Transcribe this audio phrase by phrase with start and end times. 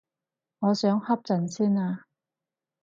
[0.57, 2.05] 我想瞌陣先啊